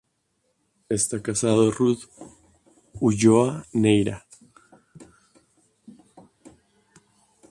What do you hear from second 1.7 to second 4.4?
Ruth Ulloa Neira.